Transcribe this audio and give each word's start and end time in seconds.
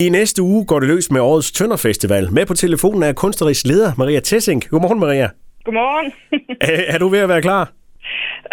I 0.00 0.08
næste 0.08 0.42
uge 0.42 0.66
går 0.66 0.80
det 0.80 0.88
løs 0.88 1.10
med 1.10 1.20
årets 1.20 1.52
Tønderfestival. 1.52 2.32
Med 2.32 2.46
på 2.46 2.54
telefonen 2.54 3.02
er 3.02 3.12
kunstnerisk 3.12 3.66
leder 3.66 3.92
Maria 3.98 4.20
Tessing. 4.20 4.68
Godmorgen, 4.70 5.00
Maria. 5.00 5.28
Godmorgen. 5.64 6.12
er, 6.60 6.94
er 6.94 6.98
du 6.98 7.08
ved 7.08 7.18
at 7.18 7.28
være 7.28 7.42
klar? 7.42 7.72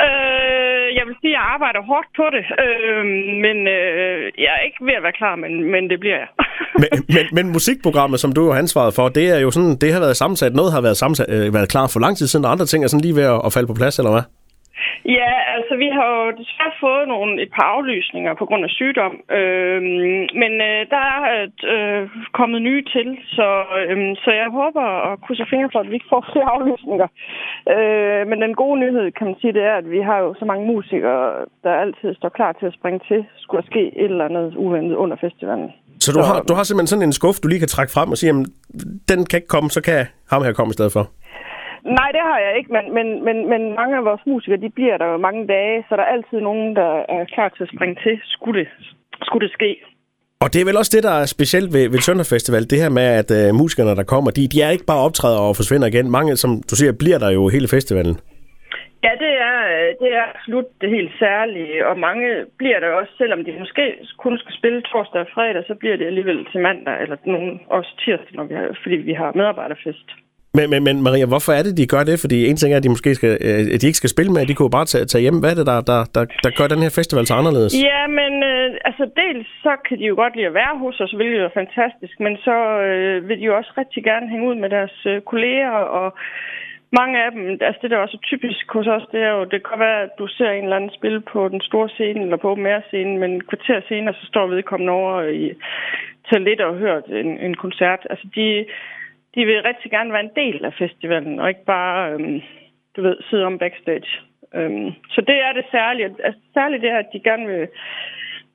øh, 0.06 0.88
jeg 0.98 1.04
vil 1.08 1.16
sige, 1.22 1.34
at 1.34 1.38
jeg 1.40 1.46
arbejder 1.56 1.82
hårdt 1.92 2.10
på 2.20 2.26
det, 2.36 2.44
øh, 2.64 3.04
men 3.46 3.58
øh, 3.78 4.20
jeg 4.44 4.52
er 4.58 4.62
ikke 4.68 4.80
ved 4.88 4.96
at 5.00 5.04
være 5.04 5.18
klar, 5.22 5.36
men, 5.36 5.52
men 5.74 5.90
det 5.92 6.00
bliver 6.00 6.20
jeg. 6.24 6.30
men, 6.82 6.90
men, 7.16 7.26
men 7.38 7.46
musikprogrammet, 7.58 8.20
som 8.20 8.32
du 8.32 8.42
har 8.50 8.58
ansvaret 8.64 8.94
for, 8.94 9.10
det 9.10 9.26
er 9.36 9.40
jo 9.40 9.52
sådan, 9.52 9.76
det 9.84 9.94
har 9.94 10.00
været 10.00 10.18
sammensat. 10.18 10.54
Noget 10.54 10.72
har 10.74 10.82
været, 10.82 10.98
sammensat, 10.98 11.30
øh, 11.30 11.54
været 11.54 11.70
klar 11.70 11.88
for 11.88 12.00
lang 12.00 12.18
tid 12.18 12.28
siden, 12.28 12.46
og 12.46 12.52
andre 12.52 12.66
ting 12.66 12.84
er 12.84 12.88
sådan 12.88 13.06
lige 13.08 13.16
ved 13.16 13.24
at, 13.24 13.42
at 13.46 13.54
falde 13.54 13.68
på 13.68 13.74
plads, 13.74 14.00
eller 14.00 14.12
hvad? 14.12 14.26
Ja, 15.06 15.32
altså 15.56 15.74
vi 15.84 15.90
har 15.98 16.08
jo 16.16 16.24
desværre 16.42 16.74
fået 16.86 17.06
nogle, 17.14 17.32
et 17.44 17.52
par 17.58 17.68
aflysninger 17.76 18.34
på 18.34 18.46
grund 18.50 18.64
af 18.68 18.72
sygdom, 18.80 19.14
øh, 19.40 19.82
men 20.42 20.54
øh, 20.70 20.80
der 20.94 21.04
er 21.14 21.22
øh, 21.74 22.04
kommet 22.40 22.62
nye 22.62 22.84
til, 22.94 23.08
så, 23.38 23.48
øh, 23.80 23.98
så 24.24 24.30
jeg 24.42 24.50
håber 24.60 24.86
og 25.08 25.22
krydser 25.24 25.48
fingre 25.50 25.70
for, 25.72 25.80
at 25.80 25.90
vi 25.90 25.96
ikke 25.96 26.12
får 26.14 26.22
flere 26.32 26.50
aflysninger. 26.56 27.08
Øh, 27.74 28.22
men 28.30 28.38
den 28.42 28.54
gode 28.64 28.80
nyhed, 28.84 29.06
kan 29.18 29.28
man 29.28 29.36
sige, 29.42 29.54
det 29.58 29.64
er, 29.72 29.76
at 29.82 29.88
vi 29.96 30.02
har 30.10 30.18
jo 30.26 30.30
så 30.40 30.46
mange 30.46 30.66
musikere, 30.74 31.22
der 31.64 31.74
altid 31.84 32.10
står 32.20 32.30
klar 32.30 32.52
til 32.60 32.66
at 32.66 32.78
springe 32.80 33.02
til, 33.10 33.20
skulle 33.44 33.62
der 33.62 33.68
ske 33.72 33.84
et 34.02 34.12
eller 34.14 34.26
andet 34.26 34.56
uventet 34.56 34.96
under 34.96 35.18
festivalen. 35.26 35.70
Så 36.00 36.12
du 36.12 36.22
har, 36.28 36.42
du 36.50 36.54
har 36.54 36.64
simpelthen 36.64 36.92
sådan 36.94 37.08
en 37.10 37.20
skuff, 37.20 37.38
du 37.40 37.48
lige 37.48 37.60
kan 37.60 37.74
trække 37.76 37.94
frem 37.94 38.10
og 38.12 38.18
sige, 38.18 38.30
at 38.30 38.36
den 39.12 39.20
kan 39.26 39.38
ikke 39.38 39.54
komme, 39.56 39.70
så 39.70 39.82
kan 39.82 40.06
ham 40.32 40.44
her 40.44 40.54
komme 40.54 40.72
i 40.72 40.78
stedet 40.78 40.92
for? 40.92 41.04
Nej, 41.86 42.10
det 42.16 42.24
har 42.30 42.40
jeg 42.40 42.58
ikke, 42.58 42.72
men, 42.76 42.94
men, 42.94 43.08
men, 43.26 43.50
men 43.50 43.62
mange 43.76 43.98
af 43.98 44.06
vores 44.06 44.22
musikere, 44.26 44.62
de 44.66 44.70
bliver 44.70 44.98
der 44.98 45.06
jo 45.06 45.18
mange 45.18 45.48
dage, 45.48 45.86
så 45.90 45.96
der 45.96 46.04
er 46.04 46.14
altid 46.16 46.40
nogen, 46.42 46.76
der 46.76 46.92
er 47.16 47.26
klar 47.34 47.50
til 47.50 47.64
at 47.64 47.72
springe 47.76 47.98
til, 48.04 48.16
skulle 48.24 48.60
det, 48.60 48.70
skulle 49.22 49.48
det 49.48 49.54
ske. 49.54 49.72
Og 50.44 50.48
det 50.54 50.62
er 50.62 50.66
vel 50.70 50.82
også 50.82 50.94
det, 50.96 51.04
der 51.04 51.16
er 51.22 51.26
specielt 51.26 51.74
ved, 51.76 51.86
ved 51.94 52.00
Sønderfestival, 52.00 52.70
det 52.72 52.82
her 52.84 52.90
med, 53.00 53.08
at 53.22 53.30
uh, 53.40 53.56
musikerne, 53.62 53.96
der 53.96 54.12
kommer, 54.14 54.32
de, 54.32 54.48
de 54.54 54.62
er 54.62 54.70
ikke 54.70 54.90
bare 54.92 55.06
optræder 55.08 55.40
og 55.48 55.56
forsvinder 55.56 55.88
igen. 55.88 56.12
Mange, 56.12 56.36
som 56.44 56.52
du 56.70 56.76
siger, 56.76 56.92
bliver 57.02 57.20
der 57.24 57.30
jo 57.38 57.42
hele 57.56 57.68
festivalen. 57.76 58.16
Ja, 59.06 59.12
det 59.24 59.34
er, 59.50 59.58
det 60.02 60.10
er 60.20 60.24
absolut 60.34 60.70
det 60.82 60.90
helt 60.90 61.12
særlige, 61.20 61.88
og 61.88 62.00
mange 62.00 62.28
bliver 62.58 62.80
der 62.80 62.90
også, 63.00 63.12
selvom 63.18 63.46
de 63.46 63.60
måske 63.60 63.86
kun 64.18 64.38
skal 64.38 64.54
spille 64.60 64.82
torsdag 64.82 65.22
og 65.22 65.28
fredag, 65.34 65.64
så 65.68 65.76
bliver 65.76 65.98
det 65.98 66.06
alligevel 66.06 66.46
til 66.52 66.60
mandag, 66.62 67.02
eller 67.02 67.18
nogen 67.26 67.62
også 67.78 67.92
tirsdag, 68.06 68.36
når 68.36 68.44
vi 68.44 68.54
har, 68.54 68.78
fordi 68.84 68.96
vi 68.96 69.14
har 69.14 69.32
medarbejderfest. 69.36 70.08
Men, 70.58 70.70
men, 70.70 70.82
men 70.88 70.98
Maria, 71.08 71.26
hvorfor 71.34 71.52
er 71.60 71.64
det, 71.64 71.74
de 71.80 71.92
gør 71.94 72.04
det? 72.10 72.18
Fordi 72.24 72.38
en 72.50 72.58
ting 72.60 72.70
er, 72.74 72.78
at 72.80 72.86
de 72.88 72.96
måske 72.96 73.12
skal, 73.20 73.32
øh, 73.48 73.74
at 73.74 73.80
de 73.82 73.90
ikke 73.90 74.02
skal 74.02 74.14
spille 74.16 74.32
med, 74.34 74.50
de 74.52 74.58
kunne 74.58 74.78
bare 74.78 74.90
tage, 74.92 75.06
tage 75.12 75.26
hjem. 75.26 75.40
Hvad 75.42 75.52
er 75.52 75.60
det, 75.60 75.68
der, 75.72 75.80
der, 75.92 76.00
der, 76.16 76.24
der 76.44 76.52
gør 76.58 76.68
den 76.74 76.84
her 76.86 76.94
festival 77.00 77.26
så 77.26 77.36
anderledes? 77.42 77.74
Ja, 77.90 78.02
men 78.20 78.34
øh, 78.52 78.68
altså 78.90 79.04
dels 79.22 79.48
så 79.66 79.74
kan 79.86 79.96
de 80.00 80.06
jo 80.12 80.16
godt 80.22 80.36
lide 80.36 80.52
at 80.52 80.60
være 80.62 80.74
hos 80.84 81.00
os, 81.04 81.14
hvilket 81.20 81.42
er 81.42 81.58
fantastisk, 81.62 82.16
men 82.26 82.34
så 82.48 82.58
øh, 82.88 83.28
vil 83.28 83.40
de 83.40 83.46
jo 83.50 83.58
også 83.60 83.72
rigtig 83.82 84.02
gerne 84.10 84.30
hænge 84.32 84.48
ud 84.50 84.58
med 84.64 84.70
deres 84.78 84.96
øh, 85.12 85.22
kolleger, 85.32 85.76
og 86.00 86.08
mange 87.00 87.16
af 87.26 87.30
dem, 87.32 87.44
altså 87.68 87.80
det 87.82 87.92
der 87.92 88.04
også 88.06 88.18
er 88.20 88.28
typisk 88.32 88.64
hos 88.76 88.88
os, 88.96 89.06
det 89.14 89.22
er 89.28 89.32
jo, 89.38 89.44
det 89.54 89.60
kan 89.68 89.80
være, 89.86 90.00
at 90.06 90.14
du 90.20 90.26
ser 90.28 90.52
en 90.52 90.64
eller 90.64 90.80
anden 90.80 90.98
spil 90.98 91.18
på 91.32 91.40
den 91.54 91.62
store 91.70 91.90
scene, 91.96 92.22
eller 92.26 92.38
på 92.38 92.50
open 92.52 92.68
scene, 92.88 93.14
men 93.24 93.32
kvarter 93.50 93.80
senere, 93.90 94.14
så 94.20 94.26
står 94.32 94.48
vedkommende 94.48 94.94
over 94.94 95.22
i 95.44 95.46
lidt 96.48 96.62
og 96.62 96.76
hørt 96.76 97.06
en, 97.22 97.32
en 97.46 97.56
koncert. 97.56 98.02
Altså 98.10 98.28
de 98.36 98.66
de 99.36 99.46
vil 99.46 99.68
rigtig 99.70 99.92
gerne 99.92 100.14
være 100.14 100.28
en 100.30 100.38
del 100.42 100.66
af 100.66 100.74
festivalen, 100.84 101.40
og 101.40 101.50
ikke 101.50 101.66
bare, 101.66 102.12
øhm, 102.12 102.42
du 102.96 103.02
ved, 103.02 103.18
sidde 103.30 103.46
om 103.46 103.58
backstage. 103.58 104.12
Øhm, 104.56 104.90
så 105.14 105.22
det 105.30 105.38
er 105.48 105.54
det 105.54 105.66
særlige. 105.72 106.08
Altså, 106.28 106.42
særligt 106.54 106.82
det 106.82 106.90
er, 106.90 106.98
at 106.98 107.10
de 107.14 107.20
gerne 107.30 107.48
vil 107.48 107.68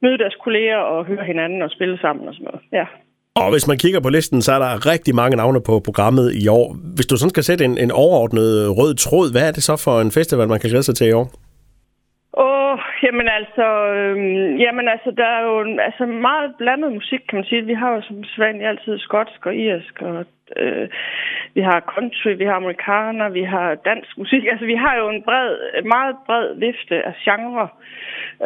møde 0.03 0.19
deres 0.19 0.37
kolleger 0.45 0.77
og 0.77 1.05
høre 1.05 1.25
hinanden 1.25 1.63
og 1.63 1.71
spille 1.71 1.99
sammen 1.99 2.29
og 2.29 2.35
sådan 2.35 2.45
noget. 2.45 2.61
Ja. 2.73 2.87
Og 3.35 3.51
hvis 3.51 3.69
man 3.69 3.79
kigger 3.79 4.01
på 4.01 4.09
listen, 4.09 4.43
så 4.43 4.53
er 4.53 4.59
der 4.59 4.87
rigtig 4.93 5.15
mange 5.15 5.37
navne 5.37 5.61
på 5.61 5.81
programmet 5.85 6.35
i 6.43 6.49
år. 6.49 6.77
Hvis 6.95 7.07
du 7.07 7.17
sådan 7.17 7.31
skal 7.31 7.45
sætte 7.45 7.65
en, 7.65 7.79
en 7.79 7.91
overordnet 7.91 8.79
rød 8.79 8.95
tråd, 8.95 9.33
hvad 9.33 9.49
er 9.49 9.53
det 9.53 9.63
så 9.63 9.77
for 9.77 10.01
en 10.01 10.11
festival, 10.11 10.49
man 10.49 10.61
kan 10.61 10.71
glæde 10.71 10.83
sig 10.83 10.95
til 10.97 11.09
i 11.09 11.13
år? 11.13 11.27
Jamen 13.03 13.29
altså, 13.29 13.67
øh, 13.95 14.61
jamen 14.61 14.89
altså, 14.89 15.11
der 15.11 15.27
er 15.27 15.43
jo 15.43 15.77
altså 15.81 16.07
meget 16.07 16.55
blandet 16.59 16.93
musik, 16.93 17.21
kan 17.29 17.37
man 17.37 17.45
sige. 17.45 17.67
Vi 17.67 17.75
har 17.75 17.91
jo 17.95 18.03
som 18.03 18.25
sædvanligt 18.25 18.69
altid 18.69 18.99
skotsk 18.99 19.47
og 19.47 19.57
irsk, 19.57 20.03
og 20.03 20.27
øh, 20.57 20.89
vi 21.55 21.61
har 21.61 21.81
country, 21.81 22.33
vi 22.39 22.45
har 22.45 22.55
amerikaner, 22.55 23.29
vi 23.29 23.43
har 23.43 23.75
dansk 23.75 24.19
musik. 24.19 24.45
Altså, 24.51 24.67
vi 24.67 24.75
har 24.75 24.97
jo 24.97 25.09
en 25.09 25.23
bred, 25.23 25.83
meget 25.85 26.17
bred 26.27 26.55
vifte 26.55 27.07
af 27.07 27.15
genre. 27.25 27.69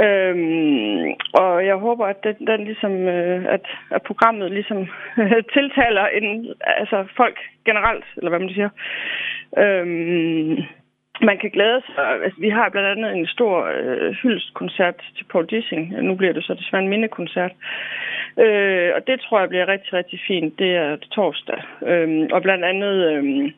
Øhm, 0.04 1.14
og 1.32 1.66
jeg 1.66 1.76
håber, 1.76 2.06
at 2.06 2.24
den, 2.24 2.46
den 2.46 2.64
ligesom, 2.64 2.92
øh, 3.08 3.44
at, 3.48 3.66
at 3.90 4.02
programmet 4.02 4.50
ligesom 4.50 4.88
tiltaler 5.56 6.06
en, 6.06 6.54
altså 6.60 7.04
folk 7.16 7.38
generelt, 7.64 8.04
eller 8.16 8.30
hvad 8.30 8.38
man 8.38 8.54
siger. 8.54 8.70
Øhm, 9.58 10.58
man 11.22 11.38
kan 11.38 11.50
glæde 11.50 11.80
sig. 11.86 12.04
Altså, 12.24 12.40
vi 12.40 12.50
har 12.50 12.68
blandt 12.68 12.88
andet 12.88 13.10
en 13.16 13.26
stor 13.26 13.54
øh, 13.76 14.10
hyldestkoncert 14.22 14.96
til 15.16 15.24
Paul 15.24 15.46
Dissing. 15.46 16.02
Nu 16.02 16.14
bliver 16.14 16.32
det 16.32 16.44
så 16.44 16.54
desværre 16.54 16.82
en 16.82 16.88
mindekoncert. 16.88 17.52
Øh, 18.38 18.90
og 18.96 19.00
det 19.06 19.20
tror 19.20 19.40
jeg 19.40 19.48
bliver 19.48 19.68
rigtig, 19.68 19.92
rigtig 19.92 20.20
fint. 20.28 20.58
Det 20.58 20.70
er 20.76 20.96
torsdag. 20.96 21.60
Øh, 21.86 22.28
og 22.32 22.42
blandt 22.42 22.64
andet 22.64 22.94
øh, 23.10 23.52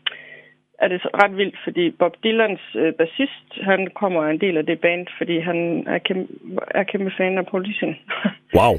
er 0.79 0.89
det 0.89 1.01
ret 1.23 1.37
vildt, 1.37 1.59
fordi 1.65 1.91
Bob 1.91 2.15
Dylans 2.25 2.61
øh, 2.75 2.93
bassist, 2.93 3.49
han 3.63 3.89
kommer 3.95 4.23
en 4.25 4.41
del 4.41 4.57
af 4.57 4.67
det 4.67 4.81
band, 4.81 5.07
fordi 5.19 5.39
han 5.39 5.85
er 5.87 5.99
kæmpe, 5.99 6.33
er 6.71 6.83
kæmpe 6.83 7.13
fan 7.17 7.39
af 7.39 7.47
Paul 7.47 7.65
Dissing. 7.65 7.97
Wow. 8.59 8.75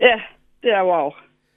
ja, 0.00 0.20
det 0.62 0.72
er 0.72 0.82
wow. 0.82 1.10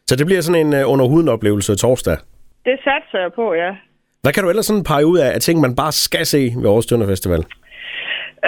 Så 0.06 0.16
det 0.16 0.26
bliver 0.26 0.42
sådan 0.42 0.66
en 0.68 0.74
uh, 0.74 0.92
underhuden 0.94 1.30
oplevelse 1.30 1.76
torsdag? 1.76 2.18
Det 2.66 2.80
satser 2.84 3.20
jeg 3.20 3.34
på, 3.34 3.54
ja. 3.54 3.76
Hvad 4.22 4.34
kan 4.34 4.44
du 4.44 4.50
ellers 4.50 4.66
sådan 4.66 4.90
pege 4.92 5.06
ud 5.06 5.18
af, 5.26 5.30
af 5.36 5.42
ting, 5.42 5.62
man 5.62 5.76
bare 5.76 5.92
skal 5.92 6.26
se 6.26 6.42
ved 6.62 6.70
Aarhus 6.70 7.10
Festival? 7.14 7.44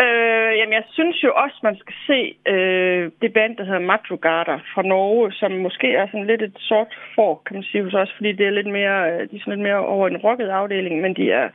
Øh, 0.02 0.52
jamen, 0.58 0.74
jeg 0.80 0.86
synes 0.98 1.24
jo 1.24 1.32
også, 1.44 1.58
man 1.64 1.78
skal 1.82 1.96
se 2.08 2.20
øh, 2.54 3.12
det 3.22 3.34
band, 3.34 3.58
der 3.58 3.64
hedder 3.64 3.90
Madrugada 3.92 4.56
fra 4.74 4.82
Norge, 4.82 5.32
som 5.32 5.52
måske 5.52 5.88
er 5.96 6.08
sådan 6.08 6.28
lidt 6.28 6.42
et 6.42 6.58
sort 6.60 6.94
for, 7.16 7.42
kan 7.46 7.56
man 7.56 7.64
sige 7.64 7.84
hos 7.84 7.94
os, 7.94 8.14
fordi 8.18 8.32
det 8.32 8.46
er 8.48 8.58
lidt 8.60 8.72
mere, 8.80 8.98
øh, 9.12 9.20
de 9.30 9.36
er 9.36 9.40
sådan 9.40 9.54
lidt 9.54 9.68
mere 9.68 9.86
over 9.96 10.08
en 10.08 10.18
rocket 10.18 10.50
afdeling, 10.50 11.02
men 11.02 11.14
de 11.16 11.32
er 11.32 11.50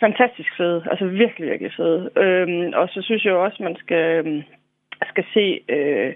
fantastisk 0.00 0.56
fede, 0.56 0.80
altså 0.90 1.06
virkelig, 1.06 1.50
virkelig 1.50 1.72
fede. 1.76 2.10
Øh, 2.22 2.48
og 2.80 2.88
så 2.88 3.02
synes 3.02 3.24
jeg 3.24 3.34
også, 3.34 3.62
man 3.62 3.76
skal, 3.82 4.04
øhm, 4.26 4.42
skal 5.12 5.24
se 5.34 5.60
øh, 5.68 6.12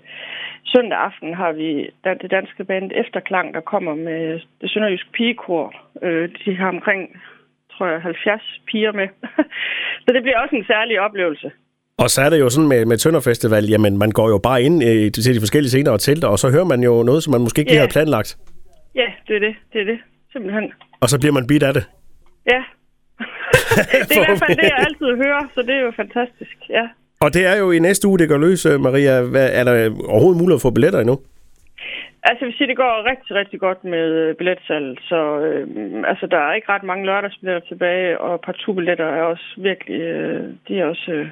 søndag 0.75 0.99
aften 0.99 1.34
har 1.34 1.53
vi 1.53 1.69
det 2.22 2.31
danske 2.31 2.65
band 2.65 2.91
Efterklang, 2.94 3.54
der 3.54 3.60
kommer 3.60 3.94
med 3.94 4.41
det 4.60 4.71
sønderjyske 4.71 5.10
pigekor. 5.12 5.75
Øh, 6.03 6.28
de 6.44 6.56
har 6.56 6.69
omkring, 6.69 7.03
tror 7.72 7.87
jeg, 7.87 8.00
70 8.00 8.43
piger 8.69 8.93
med. 8.93 9.09
så 10.04 10.09
det 10.15 10.22
bliver 10.22 10.38
også 10.38 10.56
en 10.56 10.65
særlig 10.65 11.00
oplevelse. 11.00 11.50
Og 11.99 12.10
så 12.10 12.22
er 12.22 12.31
det 12.31 12.41
jo 12.41 12.49
sådan 12.50 12.69
med, 12.69 12.84
med 12.87 12.97
Tønder 12.97 13.21
Festival, 13.21 13.65
jamen 13.65 13.99
man 13.99 14.10
går 14.10 14.28
jo 14.28 14.38
bare 14.38 14.62
ind 14.62 14.82
i, 14.82 15.10
til 15.10 15.34
de 15.34 15.41
forskellige 15.41 15.71
scener 15.71 15.91
og 15.91 16.00
telter, 16.00 16.28
og 16.28 16.38
så 16.38 16.50
hører 16.50 16.65
man 16.65 16.81
jo 16.83 17.03
noget, 17.03 17.22
som 17.22 17.31
man 17.33 17.41
måske 17.41 17.60
ikke 17.60 17.72
yeah. 17.72 17.81
havde 17.81 17.93
planlagt. 17.97 18.37
Ja, 18.94 19.09
det 19.27 19.37
er 19.37 19.41
det. 19.47 19.54
Det 19.72 19.81
er 19.81 19.84
det. 19.84 19.98
Simpelthen. 20.33 20.72
Og 21.00 21.09
så 21.09 21.21
bliver 21.21 21.33
man 21.33 21.47
bidt 21.47 21.62
af 21.62 21.75
det. 21.75 21.84
Ja. 22.53 22.60
det 24.09 24.15
er 24.16 24.22
i 24.22 24.27
hvert 24.28 24.43
fald 24.44 24.56
det, 24.60 24.69
jeg 24.75 24.81
altid 24.88 25.10
hører, 25.25 25.43
så 25.54 25.60
det 25.62 25.75
er 25.75 25.83
jo 25.88 25.93
fantastisk. 25.97 26.56
Ja. 26.69 26.88
Og 27.27 27.35
det 27.35 27.45
er 27.47 27.57
jo 27.63 27.67
i 27.71 27.79
næste 27.79 28.09
uge, 28.09 28.19
det 28.19 28.29
går 28.29 28.39
løs, 28.47 28.67
Maria. 28.87 29.15
Hvad, 29.23 29.49
er 29.59 29.65
der 29.65 29.75
overhovedet 30.13 30.43
mulighed 30.43 30.61
for 30.61 30.71
billetter 30.71 31.01
endnu? 31.01 31.17
Altså, 32.29 32.41
jeg 32.41 32.49
vil 32.49 32.57
sige, 32.59 32.69
det 32.73 32.77
går 32.77 32.95
rigtig, 33.11 33.33
rigtig 33.41 33.59
godt 33.67 33.81
med 33.85 34.07
øh, 34.23 34.35
billetsalg. 34.39 34.99
Så 35.11 35.21
øh, 35.47 35.63
altså, 36.11 36.27
der 36.27 36.41
er 36.47 36.53
ikke 36.55 36.73
ret 36.73 36.83
mange 36.91 37.07
lørdagsbilletter 37.07 37.69
tilbage, 37.69 38.21
og 38.21 38.41
partout-billetter 38.47 39.09
er 39.19 39.23
også 39.23 39.47
virkelig... 39.57 40.01
Øh, 40.01 40.45
de 40.69 40.73
er 40.81 40.87
også... 40.93 41.11
Øh, 41.17 41.27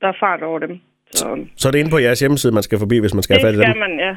der 0.00 0.08
er 0.08 0.16
fart 0.20 0.42
over 0.42 0.58
dem. 0.58 0.80
Så, 1.10 1.24
så 1.56 1.68
er 1.68 1.72
det 1.72 1.78
inde 1.78 1.90
på 1.90 1.98
jeres 1.98 2.20
hjemmeside, 2.20 2.54
man 2.54 2.62
skal 2.62 2.78
forbi, 2.78 2.98
hvis 2.98 3.14
man 3.14 3.22
skal 3.22 3.36
have 3.36 3.46
fat 3.46 3.54
i 3.54 3.58
dem? 3.58 3.64
Det 3.64 3.70
skal 3.70 3.84
man, 3.88 3.98
ja. 4.06 4.14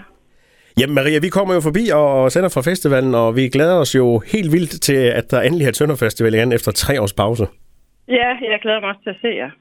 Jamen 0.79 0.95
Maria, 0.95 1.19
vi 1.19 1.29
kommer 1.29 1.53
jo 1.53 1.62
forbi 1.62 1.84
og 1.94 2.31
sender 2.31 2.50
fra 2.50 2.62
festivalen, 2.71 3.15
og 3.15 3.36
vi 3.36 3.44
glæder 3.56 3.77
os 3.83 3.95
jo 3.95 4.21
helt 4.33 4.51
vildt 4.51 4.81
til, 4.81 5.01
at 5.19 5.31
der 5.31 5.42
endelig 5.42 5.68
er 5.68 5.71
Tønderfestival 5.71 6.33
igen 6.33 6.51
efter 6.53 6.71
tre 6.71 7.01
års 7.01 7.13
pause. 7.13 7.45
Ja, 8.07 8.30
jeg 8.51 8.60
glæder 8.62 8.80
mig 8.80 8.89
også 8.89 9.01
til 9.03 9.10
at 9.10 9.21
se 9.21 9.27
jer. 9.27 9.51